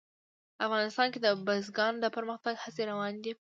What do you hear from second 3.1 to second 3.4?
دي.